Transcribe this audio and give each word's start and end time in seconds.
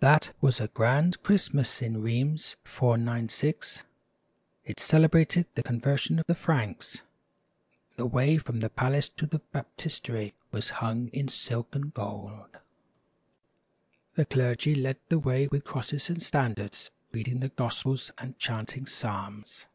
That 0.00 0.34
was 0.42 0.60
a 0.60 0.68
grand 0.68 1.22
Christmas 1.22 1.80
in 1.80 2.02
Rheims, 2.02 2.56
496. 2.64 3.84
It 4.66 4.78
cele 4.78 5.08
brated 5.08 5.46
the 5.54 5.62
conversion 5.62 6.18
of 6.18 6.26
the 6.26 6.34
Franks. 6.34 7.00
The 7.96 8.04
way 8.04 8.36
from 8.36 8.60
the 8.60 8.68
palace 8.68 9.08
to 9.16 9.24
the 9.24 9.38
baptistery 9.38 10.34
was 10.50 10.68
hung 10.84 11.08
in 11.08 11.28
silk 11.28 11.74
and 11.74 11.94
gold. 11.94 12.58
The 14.16 14.26
clergy 14.26 14.74
led 14.74 14.98
the 15.08 15.18
way 15.18 15.46
with 15.46 15.64
crosses 15.64 16.10
and 16.10 16.22
standards, 16.22 16.90
reading 17.12 17.40
the 17.40 17.48
gospels 17.48 18.10
and 18.18 18.36
chanting 18.38 18.84
psalms. 18.84 19.68